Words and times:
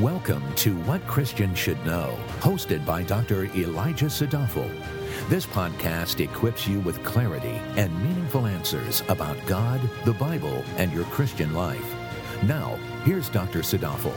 Welcome 0.00 0.54
to 0.54 0.74
What 0.84 1.06
Christians 1.06 1.58
Should 1.58 1.84
Know, 1.84 2.16
hosted 2.40 2.86
by 2.86 3.02
Dr. 3.02 3.44
Elijah 3.54 4.06
Sadafel. 4.06 4.70
This 5.28 5.44
podcast 5.44 6.18
equips 6.20 6.66
you 6.66 6.80
with 6.80 7.04
clarity 7.04 7.60
and 7.76 7.94
meaningful 8.02 8.46
answers 8.46 9.02
about 9.10 9.36
God, 9.44 9.82
the 10.06 10.14
Bible, 10.14 10.64
and 10.78 10.90
your 10.94 11.04
Christian 11.04 11.52
life. 11.52 11.94
Now, 12.44 12.78
here's 13.04 13.28
Dr. 13.28 13.58
Sadafel. 13.58 14.14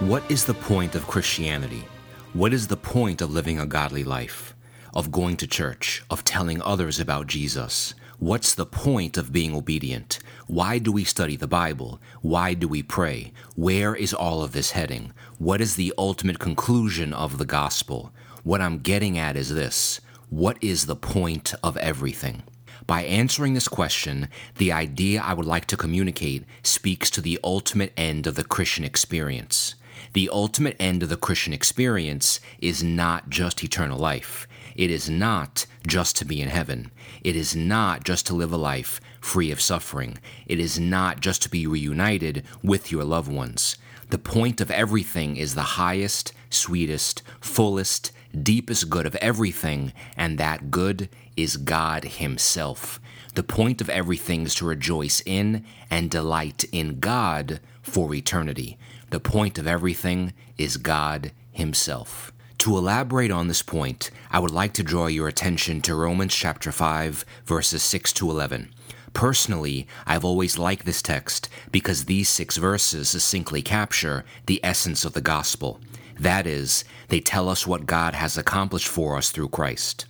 What 0.00 0.28
is 0.28 0.44
the 0.44 0.54
point 0.54 0.96
of 0.96 1.06
Christianity? 1.06 1.86
What 2.32 2.52
is 2.52 2.66
the 2.66 2.76
point 2.76 3.22
of 3.22 3.30
living 3.30 3.60
a 3.60 3.66
godly 3.66 4.02
life? 4.02 4.56
Of 4.92 5.12
going 5.12 5.36
to 5.36 5.46
church? 5.46 6.02
Of 6.10 6.24
telling 6.24 6.60
others 6.62 6.98
about 6.98 7.28
Jesus? 7.28 7.94
What's 8.18 8.54
the 8.54 8.66
point 8.66 9.16
of 9.16 9.32
being 9.32 9.54
obedient? 9.54 10.18
Why 10.46 10.78
do 10.78 10.90
we 10.90 11.04
study 11.04 11.36
the 11.36 11.46
Bible? 11.46 12.00
Why 12.22 12.54
do 12.54 12.66
we 12.66 12.82
pray? 12.82 13.32
Where 13.54 13.94
is 13.94 14.12
all 14.12 14.42
of 14.42 14.52
this 14.52 14.72
heading? 14.72 15.12
What 15.38 15.60
is 15.60 15.76
the 15.76 15.94
ultimate 15.96 16.38
conclusion 16.38 17.12
of 17.12 17.38
the 17.38 17.46
gospel? 17.46 18.12
What 18.42 18.60
I'm 18.60 18.78
getting 18.78 19.16
at 19.16 19.36
is 19.36 19.54
this 19.54 20.00
What 20.28 20.58
is 20.60 20.86
the 20.86 20.96
point 20.96 21.54
of 21.62 21.76
everything? 21.76 22.42
By 22.84 23.04
answering 23.04 23.54
this 23.54 23.68
question, 23.68 24.28
the 24.58 24.72
idea 24.72 25.22
I 25.22 25.32
would 25.32 25.46
like 25.46 25.66
to 25.66 25.76
communicate 25.76 26.44
speaks 26.64 27.08
to 27.10 27.20
the 27.20 27.38
ultimate 27.44 27.92
end 27.96 28.26
of 28.26 28.34
the 28.34 28.44
Christian 28.44 28.84
experience. 28.84 29.76
The 30.12 30.28
ultimate 30.30 30.76
end 30.80 31.04
of 31.04 31.08
the 31.08 31.16
Christian 31.16 31.52
experience 31.52 32.40
is 32.58 32.82
not 32.82 33.30
just 33.30 33.62
eternal 33.62 33.98
life. 33.98 34.48
It 34.74 34.90
is 34.90 35.10
not 35.10 35.66
just 35.86 36.16
to 36.16 36.24
be 36.24 36.40
in 36.40 36.48
heaven. 36.48 36.90
It 37.22 37.36
is 37.36 37.56
not 37.56 38.04
just 38.04 38.26
to 38.26 38.34
live 38.34 38.52
a 38.52 38.56
life 38.56 39.00
free 39.20 39.50
of 39.50 39.60
suffering. 39.60 40.18
It 40.46 40.58
is 40.58 40.78
not 40.80 41.20
just 41.20 41.42
to 41.42 41.50
be 41.50 41.66
reunited 41.66 42.44
with 42.62 42.90
your 42.90 43.04
loved 43.04 43.30
ones. 43.30 43.76
The 44.10 44.18
point 44.18 44.60
of 44.60 44.70
everything 44.70 45.36
is 45.36 45.54
the 45.54 45.62
highest, 45.62 46.32
sweetest, 46.50 47.22
fullest, 47.40 48.12
deepest 48.42 48.90
good 48.90 49.06
of 49.06 49.16
everything, 49.16 49.92
and 50.16 50.38
that 50.38 50.70
good 50.70 51.08
is 51.36 51.56
God 51.56 52.04
Himself. 52.04 53.00
The 53.34 53.42
point 53.42 53.80
of 53.80 53.88
everything 53.88 54.42
is 54.42 54.54
to 54.56 54.66
rejoice 54.66 55.22
in 55.24 55.64
and 55.90 56.10
delight 56.10 56.64
in 56.72 56.98
God 56.98 57.60
for 57.82 58.12
eternity. 58.14 58.78
The 59.10 59.20
point 59.20 59.58
of 59.58 59.66
everything 59.66 60.32
is 60.58 60.76
God 60.76 61.32
Himself. 61.52 62.32
To 62.60 62.76
elaborate 62.76 63.30
on 63.30 63.48
this 63.48 63.62
point, 63.62 64.10
I 64.30 64.38
would 64.38 64.50
like 64.50 64.74
to 64.74 64.82
draw 64.82 65.06
your 65.06 65.28
attention 65.28 65.80
to 65.80 65.94
Romans 65.94 66.34
chapter 66.34 66.70
5, 66.70 67.24
verses 67.46 67.82
6 67.82 68.12
to 68.12 68.30
11. 68.30 68.68
Personally, 69.14 69.86
I've 70.06 70.26
always 70.26 70.58
liked 70.58 70.84
this 70.84 71.00
text 71.00 71.48
because 71.72 72.04
these 72.04 72.28
six 72.28 72.58
verses 72.58 73.08
succinctly 73.08 73.62
capture 73.62 74.26
the 74.44 74.60
essence 74.62 75.06
of 75.06 75.14
the 75.14 75.22
gospel. 75.22 75.80
That 76.18 76.46
is, 76.46 76.84
they 77.08 77.20
tell 77.20 77.48
us 77.48 77.66
what 77.66 77.86
God 77.86 78.12
has 78.12 78.36
accomplished 78.36 78.88
for 78.88 79.16
us 79.16 79.30
through 79.30 79.48
Christ. 79.48 80.04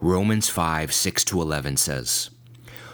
Romans 0.00 0.48
5, 0.48 0.92
6 0.92 1.24
to 1.24 1.42
11 1.42 1.76
says, 1.76 2.30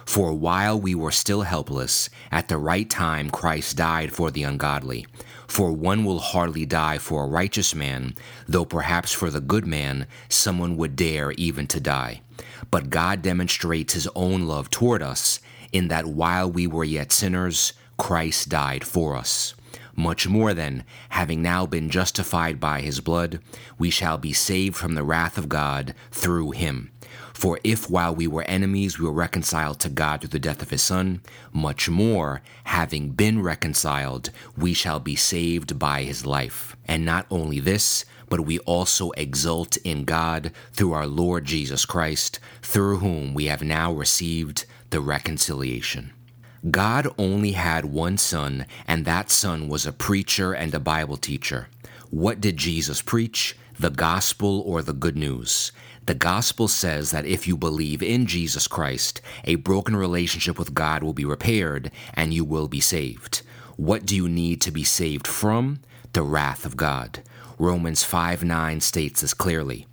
For 0.07 0.33
while 0.33 0.81
we 0.81 0.95
were 0.95 1.13
still 1.13 1.43
helpless, 1.43 2.09
at 2.33 2.49
the 2.49 2.57
right 2.57 2.89
time 2.89 3.29
Christ 3.29 3.77
died 3.77 4.15
for 4.15 4.31
the 4.31 4.45
ungodly. 4.45 5.07
For 5.47 5.73
one 5.73 6.05
will 6.05 6.19
hardly 6.19 6.67
die 6.67 6.99
for 6.99 7.25
a 7.25 7.29
righteous 7.29 7.75
man, 7.75 8.15
though 8.49 8.65
perhaps 8.65 9.13
for 9.13 9.31
the 9.31 9.41
good 9.41 9.67
man 9.67 10.07
someone 10.29 10.77
would 10.77 10.97
dare 10.97 11.33
even 11.33 11.67
to 11.69 11.81
die. 11.81 12.21
But 12.71 12.91
God 12.91 13.23
demonstrates 13.23 13.95
his 13.95 14.09
own 14.15 14.47
love 14.47 14.71
toward 14.71 15.03
us 15.03 15.41
in 15.73 15.89
that 15.89 16.07
while 16.07 16.51
we 16.51 16.67
were 16.67 16.85
yet 16.85 17.13
sinners, 17.13 17.73
Christ 17.97 18.49
died 18.49 18.85
for 18.85 19.17
us. 19.17 19.55
Much 19.97 20.29
more 20.29 20.53
than, 20.53 20.85
having 21.09 21.41
now 21.41 21.65
been 21.65 21.89
justified 21.89 22.61
by 22.61 22.83
his 22.83 23.01
blood, 23.01 23.41
we 23.79 23.89
shall 23.89 24.19
be 24.19 24.33
saved 24.33 24.77
from 24.77 24.95
the 24.95 25.03
wrath 25.03 25.39
of 25.39 25.49
God 25.49 25.95
through 26.11 26.51
him. 26.51 26.93
For 27.33 27.59
if 27.65 27.89
while 27.89 28.15
we 28.15 28.27
were 28.27 28.43
enemies 28.43 28.99
we 28.99 29.06
were 29.06 29.12
reconciled 29.12 29.81
to 29.81 29.89
God 29.89 30.21
through 30.21 30.31
the 30.31 30.39
death 30.39 30.61
of 30.61 30.71
his 30.71 30.83
Son, 30.83 31.23
much 31.53 31.89
more, 31.89 32.43
having 32.65 33.11
been 33.11 33.43
reconciled, 33.43 34.31
we 34.56 34.75
shall 34.75 35.01
be 35.01 35.17
saved 35.17 35.79
by 35.79 36.03
his 36.03 36.27
life. 36.27 36.77
And 36.87 37.05
not 37.05 37.27
only 37.31 37.59
this, 37.59 38.05
but 38.29 38.41
we 38.41 38.59
also 38.61 39.12
exult 39.12 39.77
in 39.79 40.05
God 40.05 40.53
through 40.73 40.93
our 40.93 41.06
Lord 41.06 41.45
Jesus 41.45 41.87
Christ, 41.87 42.39
through 42.61 42.99
whom 42.99 43.35
we 43.35 43.47
have 43.47 43.62
now 43.62 43.93
received 43.93 44.67
the 44.91 45.01
reconciliation. 45.01 46.12
God 46.71 47.06
only 47.19 47.53
had 47.53 47.84
one 47.84 48.19
Son, 48.19 48.66
and 48.88 49.04
that 49.04 49.31
Son 49.31 49.69
was 49.69 49.87
a 49.87 49.93
preacher 49.93 50.53
and 50.53 50.75
a 50.75 50.81
Bible 50.81 51.16
teacher. 51.16 51.69
What 52.10 52.41
did 52.41 52.56
Jesus 52.56 53.03
preach? 53.03 53.56
The 53.78 53.91
gospel 53.91 54.62
or 54.62 54.82
the 54.82 54.94
good 54.94 55.16
news. 55.16 55.71
The 56.06 56.15
gospel 56.15 56.66
says 56.66 57.10
that 57.10 57.26
if 57.26 57.47
you 57.47 57.56
believe 57.56 58.03
in 58.03 58.26
Jesus 58.26 58.66
Christ, 58.66 59.21
a 59.44 59.56
broken 59.56 59.94
relationship 59.94 60.59
with 60.59 60.72
God 60.72 61.03
will 61.03 61.12
be 61.12 61.25
repaired 61.25 61.91
and 62.15 62.32
you 62.32 62.44
will 62.44 62.69
be 62.69 62.81
saved. 62.81 63.43
What 63.76 64.06
do 64.06 64.16
you 64.16 64.28
need 64.28 64.60
to 64.62 64.71
be 64.71 64.84
saved 64.84 65.26
from? 65.26 65.81
The 66.15 66.22
wrath 66.22 66.65
of 66.65 66.76
God. 66.76 67.22
Romans 67.59 68.03
5 68.03 68.44
9 68.44 68.81
states 68.81 69.21
this 69.21 69.34
clearly. 69.34 69.87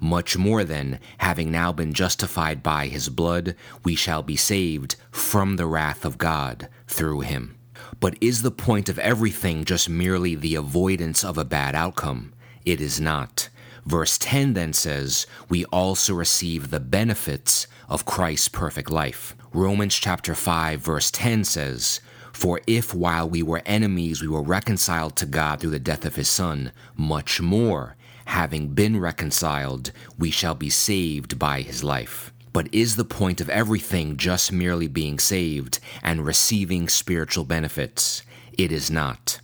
Much 0.00 0.36
more 0.36 0.64
than, 0.64 1.00
having 1.18 1.50
now 1.50 1.72
been 1.72 1.92
justified 1.92 2.62
by 2.62 2.86
his 2.86 3.08
blood, 3.08 3.54
we 3.84 3.94
shall 3.94 4.22
be 4.22 4.36
saved 4.36 4.96
from 5.10 5.56
the 5.56 5.66
wrath 5.66 6.04
of 6.04 6.18
God 6.18 6.68
through 6.86 7.20
him. 7.20 7.56
But 8.00 8.16
is 8.20 8.42
the 8.42 8.50
point 8.50 8.88
of 8.88 8.98
everything 8.98 9.64
just 9.64 9.88
merely 9.88 10.34
the 10.34 10.54
avoidance 10.54 11.24
of 11.24 11.36
a 11.36 11.44
bad 11.44 11.74
outcome? 11.74 12.32
It 12.64 12.80
is 12.80 13.00
not. 13.00 13.48
Verse 13.84 14.18
10 14.18 14.54
then 14.54 14.72
says, 14.72 15.26
We 15.48 15.64
also 15.66 16.14
receive 16.14 16.70
the 16.70 16.80
benefits 16.80 17.66
of 17.88 18.04
Christ's 18.04 18.48
perfect 18.48 18.90
life. 18.90 19.34
Romans 19.52 19.94
chapter 19.94 20.34
5 20.34 20.80
verse 20.80 21.10
10 21.10 21.44
says, 21.44 22.00
For 22.32 22.60
if 22.66 22.92
while 22.92 23.28
we 23.28 23.42
were 23.42 23.62
enemies 23.64 24.20
we 24.20 24.28
were 24.28 24.42
reconciled 24.42 25.16
to 25.16 25.26
God 25.26 25.60
through 25.60 25.70
the 25.70 25.78
death 25.78 26.04
of 26.04 26.16
his 26.16 26.28
Son, 26.28 26.72
much 26.96 27.40
more, 27.40 27.96
having 28.28 28.68
been 28.68 29.00
reconciled, 29.00 29.90
we 30.18 30.30
shall 30.30 30.54
be 30.54 30.68
saved 30.68 31.38
by 31.38 31.62
his 31.62 31.82
life. 31.82 32.30
But 32.52 32.68
is 32.72 32.96
the 32.96 33.04
point 33.04 33.40
of 33.40 33.48
everything 33.48 34.18
just 34.18 34.52
merely 34.52 34.86
being 34.86 35.18
saved 35.18 35.78
and 36.02 36.26
receiving 36.26 36.88
spiritual 36.88 37.44
benefits? 37.44 38.22
It 38.52 38.70
is 38.70 38.90
not. 38.90 39.40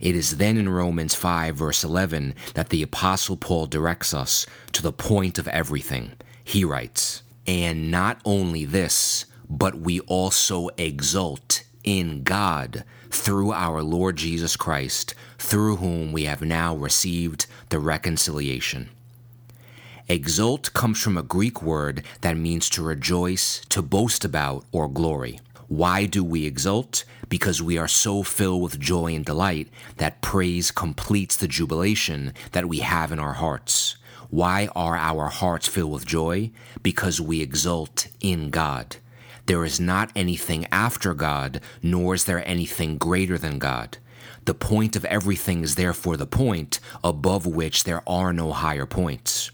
It 0.00 0.14
is 0.14 0.36
then 0.36 0.58
in 0.58 0.68
Romans 0.68 1.14
5, 1.14 1.56
verse 1.56 1.82
11, 1.82 2.34
that 2.52 2.68
the 2.68 2.82
Apostle 2.82 3.38
Paul 3.38 3.66
directs 3.66 4.12
us 4.12 4.46
to 4.72 4.82
the 4.82 4.92
point 4.92 5.38
of 5.38 5.48
everything. 5.48 6.12
He 6.44 6.62
writes, 6.62 7.22
And 7.46 7.90
not 7.90 8.20
only 8.26 8.66
this, 8.66 9.24
but 9.48 9.76
we 9.76 10.00
also 10.00 10.68
exult 10.76 11.62
in 11.86 12.22
God 12.22 12.84
through 13.08 13.52
our 13.52 13.82
Lord 13.82 14.16
Jesus 14.16 14.56
Christ, 14.56 15.14
through 15.38 15.76
whom 15.76 16.12
we 16.12 16.24
have 16.24 16.42
now 16.42 16.76
received 16.76 17.46
the 17.70 17.78
reconciliation. 17.78 18.90
Exult 20.08 20.72
comes 20.74 21.00
from 21.00 21.16
a 21.16 21.22
Greek 21.22 21.62
word 21.62 22.04
that 22.20 22.36
means 22.36 22.68
to 22.70 22.82
rejoice, 22.82 23.62
to 23.70 23.82
boast 23.82 24.24
about, 24.24 24.64
or 24.70 24.88
glory. 24.88 25.40
Why 25.68 26.06
do 26.06 26.22
we 26.22 26.46
exult? 26.46 27.04
Because 27.28 27.60
we 27.60 27.76
are 27.76 27.88
so 27.88 28.22
filled 28.22 28.62
with 28.62 28.78
joy 28.78 29.14
and 29.14 29.24
delight 29.24 29.68
that 29.96 30.20
praise 30.20 30.70
completes 30.70 31.36
the 31.36 31.48
jubilation 31.48 32.34
that 32.52 32.68
we 32.68 32.80
have 32.80 33.10
in 33.10 33.18
our 33.18 33.32
hearts. 33.32 33.96
Why 34.30 34.68
are 34.76 34.96
our 34.96 35.28
hearts 35.28 35.66
filled 35.66 35.92
with 35.92 36.06
joy? 36.06 36.50
Because 36.82 37.20
we 37.20 37.40
exult 37.40 38.08
in 38.20 38.50
God. 38.50 38.96
There 39.46 39.64
is 39.64 39.78
not 39.78 40.10
anything 40.16 40.66
after 40.72 41.14
God, 41.14 41.60
nor 41.80 42.14
is 42.14 42.24
there 42.24 42.46
anything 42.46 42.98
greater 42.98 43.38
than 43.38 43.60
God. 43.60 43.98
The 44.44 44.54
point 44.54 44.96
of 44.96 45.04
everything 45.04 45.62
is 45.62 45.76
therefore 45.76 46.16
the 46.16 46.26
point 46.26 46.80
above 47.04 47.46
which 47.46 47.84
there 47.84 48.02
are 48.08 48.32
no 48.32 48.52
higher 48.52 48.86
points. 48.86 49.52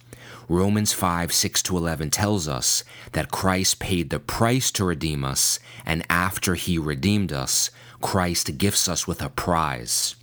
Romans 0.49 0.95
5 0.95 1.31
6 1.31 1.63
to 1.65 1.77
11 1.77 2.11
tells 2.11 2.49
us 2.49 2.85
that 3.13 3.31
Christ 3.31 3.81
paid 3.81 4.09
the 4.09 4.19
price 4.19 4.71
to 4.73 4.85
redeem 4.85 5.25
us, 5.25 5.59
and 5.85 6.07
after 6.09 6.55
he 6.55 6.79
redeemed 6.79 7.33
us, 7.33 7.71
Christ 8.01 8.57
gifts 8.57 8.89
us 8.89 9.07
with 9.07 9.23
a 9.23 9.29
prize. 9.29 10.15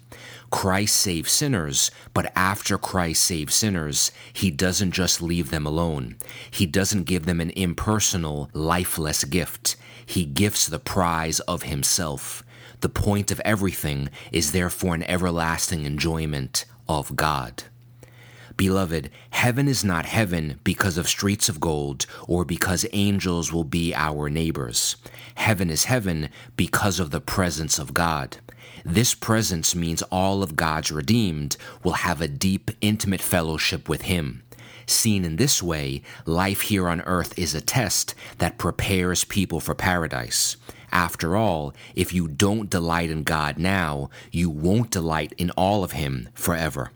Christ 0.51 0.95
saves 0.95 1.31
sinners, 1.31 1.91
but 2.13 2.31
after 2.35 2.77
Christ 2.77 3.23
saves 3.23 3.55
sinners, 3.55 4.11
he 4.33 4.49
doesn't 4.49 4.91
just 4.91 5.21
leave 5.21 5.51
them 5.51 5.65
alone. 5.65 6.17
He 6.49 6.65
doesn't 6.65 7.03
give 7.03 7.25
them 7.25 7.39
an 7.39 7.51
impersonal, 7.51 8.49
lifeless 8.53 9.23
gift. 9.23 9.75
He 10.05 10.25
gifts 10.25 10.65
the 10.67 10.79
prize 10.79 11.39
of 11.41 11.63
himself. 11.63 12.43
The 12.81 12.89
point 12.89 13.31
of 13.31 13.41
everything 13.45 14.09
is 14.31 14.51
therefore 14.51 14.95
an 14.95 15.03
everlasting 15.03 15.85
enjoyment 15.85 16.65
of 16.87 17.15
God. 17.15 17.63
Beloved, 18.59 19.09
heaven 19.29 19.69
is 19.69 19.85
not 19.85 20.05
heaven 20.05 20.59
because 20.65 20.97
of 20.97 21.07
streets 21.07 21.47
of 21.47 21.61
gold 21.61 22.05
or 22.27 22.43
because 22.43 22.85
angels 22.91 23.53
will 23.53 23.63
be 23.63 23.95
our 23.95 24.29
neighbors. 24.29 24.97
Heaven 25.35 25.69
is 25.69 25.85
heaven 25.85 26.27
because 26.57 26.99
of 26.99 27.11
the 27.11 27.21
presence 27.21 27.79
of 27.79 27.93
God. 27.93 28.35
This 28.83 29.15
presence 29.15 29.75
means 29.75 30.01
all 30.11 30.43
of 30.43 30.57
God's 30.57 30.91
redeemed 30.91 31.55
will 31.85 32.03
have 32.03 32.19
a 32.19 32.27
deep, 32.27 32.71
intimate 32.81 33.21
fellowship 33.21 33.87
with 33.87 34.01
Him. 34.01 34.43
Seen 34.85 35.23
in 35.23 35.37
this 35.37 35.63
way, 35.63 36.01
life 36.25 36.59
here 36.63 36.89
on 36.89 36.99
earth 37.03 37.39
is 37.39 37.55
a 37.55 37.61
test 37.61 38.13
that 38.39 38.57
prepares 38.57 39.23
people 39.23 39.61
for 39.61 39.73
paradise. 39.73 40.57
After 40.91 41.37
all, 41.37 41.73
if 41.95 42.11
you 42.11 42.27
don't 42.27 42.69
delight 42.69 43.09
in 43.09 43.23
God 43.23 43.57
now, 43.57 44.09
you 44.33 44.49
won't 44.49 44.91
delight 44.91 45.33
in 45.37 45.49
all 45.51 45.85
of 45.85 45.93
Him 45.93 46.27
forever. 46.33 46.91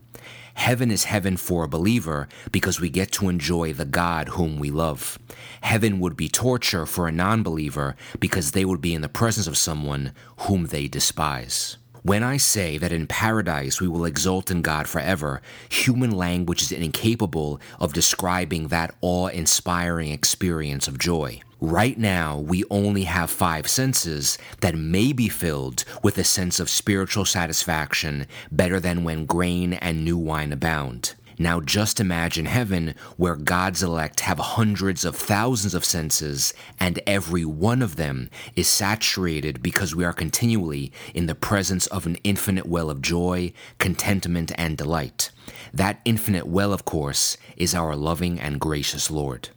Heaven 0.54 0.92
is 0.92 1.06
heaven 1.06 1.38
for 1.38 1.64
a 1.64 1.68
believer 1.68 2.28
because 2.52 2.80
we 2.80 2.90
get 2.90 3.12
to 3.14 3.30
enjoy 3.30 3.74
the 3.74 3.86
God 3.86 4.30
whom 4.30 4.60
we 4.60 4.70
love. 4.70 5.18
Heaven 5.62 6.00
would 6.00 6.16
be 6.16 6.30
torture 6.30 6.86
for 6.86 7.08
a 7.08 7.12
non 7.12 7.44
believer 7.44 7.96
because 8.20 8.52
they 8.52 8.64
would 8.64 8.82
be 8.82 8.94
in 8.94 9.02
the 9.02 9.10
presence 9.10 9.48
of 9.48 9.58
someone 9.58 10.14
whom 10.42 10.68
they 10.68 10.88
despise. 10.88 11.78
When 12.04 12.22
I 12.22 12.36
say 12.36 12.78
that 12.78 12.92
in 12.92 13.08
paradise 13.08 13.80
we 13.80 13.88
will 13.88 14.04
exult 14.04 14.52
in 14.52 14.62
God 14.62 14.88
forever, 14.90 15.42
human 15.70 16.12
language 16.12 16.62
is 16.62 16.72
incapable 16.72 17.62
of 17.80 17.94
describing 17.94 18.68
that 18.68 18.94
awe 19.00 19.28
inspiring 19.28 20.12
experience 20.12 20.88
of 20.88 21.00
joy. 21.00 21.42
Right 21.64 21.98
now, 21.98 22.40
we 22.40 22.66
only 22.70 23.04
have 23.04 23.30
five 23.30 23.70
senses 23.70 24.38
that 24.60 24.76
may 24.76 25.14
be 25.14 25.30
filled 25.30 25.86
with 26.04 26.18
a 26.18 26.24
sense 26.26 26.60
of 26.60 26.70
spiritual 26.70 27.24
satisfaction 27.24 28.28
better 28.52 28.82
than 28.82 29.06
when 29.06 29.26
grain 29.26 29.72
and 29.72 30.04
new 30.04 30.18
wine 30.18 30.52
abound. 30.52 31.16
Now 31.40 31.62
just 31.62 32.02
imagine 32.02 32.48
heaven 32.48 32.96
where 33.16 33.38
God's 33.38 33.82
elect 33.82 34.20
have 34.20 34.40
hundreds 34.40 35.06
of 35.06 35.16
thousands 35.16 35.74
of 35.74 35.86
senses 35.86 36.54
and 36.82 37.00
every 37.08 37.46
one 37.46 37.82
of 37.82 37.96
them 37.96 38.30
is 38.58 38.68
saturated 38.68 39.64
because 39.64 39.96
we 39.96 40.04
are 40.04 40.12
continually 40.12 40.92
in 41.14 41.28
the 41.28 41.34
presence 41.34 41.88
of 41.88 42.06
an 42.06 42.18
infinite 42.26 42.66
well 42.66 42.90
of 42.90 43.02
joy, 43.02 43.54
contentment, 43.78 44.52
and 44.58 44.78
delight. 44.78 45.32
That 45.74 46.02
infinite 46.04 46.46
well, 46.46 46.74
of 46.74 46.84
course, 46.84 47.38
is 47.56 47.74
our 47.74 47.96
loving 47.96 48.38
and 48.38 48.60
gracious 48.60 49.10
Lord. 49.10 49.48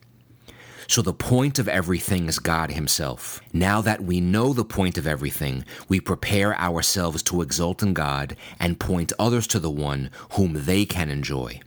So 0.88 1.02
the 1.02 1.12
point 1.12 1.58
of 1.58 1.68
everything 1.68 2.28
is 2.28 2.38
God 2.38 2.70
Himself. 2.70 3.40
Now 3.52 3.80
that 3.80 4.02
we 4.02 4.20
know 4.20 4.52
the 4.52 4.64
point 4.64 4.98
of 4.98 5.06
everything, 5.06 5.64
we 5.88 6.00
prepare 6.00 6.58
ourselves 6.58 7.22
to 7.24 7.42
exult 7.42 7.82
in 7.82 7.92
God 7.92 8.36
and 8.60 8.78
point 8.78 9.12
others 9.18 9.46
to 9.48 9.58
the 9.58 9.70
one 9.70 10.10
whom 10.32 10.64
they 10.64 10.84
can 10.84 11.10
enjoy. 11.10 11.60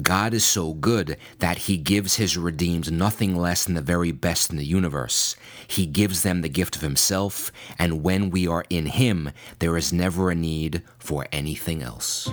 God 0.00 0.34
is 0.34 0.44
so 0.44 0.72
good 0.72 1.16
that 1.40 1.58
He 1.58 1.76
gives 1.76 2.16
His 2.16 2.36
redeemed 2.36 2.92
nothing 2.92 3.34
less 3.36 3.64
than 3.64 3.74
the 3.74 3.80
very 3.80 4.12
best 4.12 4.50
in 4.50 4.56
the 4.56 4.64
universe. 4.64 5.34
He 5.66 5.86
gives 5.86 6.22
them 6.22 6.42
the 6.42 6.48
gift 6.48 6.76
of 6.76 6.82
Himself, 6.82 7.50
and 7.78 8.04
when 8.04 8.30
we 8.30 8.46
are 8.46 8.64
in 8.70 8.86
Him, 8.86 9.32
there 9.58 9.76
is 9.76 9.92
never 9.92 10.30
a 10.30 10.34
need 10.34 10.82
for 10.98 11.26
anything 11.32 11.82
else. 11.82 12.32